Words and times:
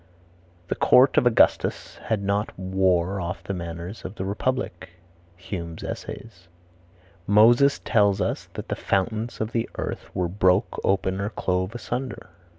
"The 0.69 0.75
Court 0.75 1.15
of 1.17 1.27
Augustus 1.27 1.97
had 2.05 2.23
not 2.23 2.57
wore 2.57 3.21
off 3.21 3.43
the 3.43 3.53
manners 3.53 4.03
of 4.03 4.15
the 4.15 4.25
republic" 4.25 4.89
Hume's 5.37 5.83
Essays. 5.83 6.47
"Moses 7.27 7.77
tells 7.85 8.19
us 8.19 8.49
that 8.55 8.69
the 8.69 8.75
fountains 8.75 9.39
of 9.39 9.51
the 9.51 9.69
earth 9.75 10.09
were 10.15 10.27
broke 10.27 10.79
open 10.83 11.21
or 11.21 11.29
clove 11.29 11.75
asunder." 11.75 12.31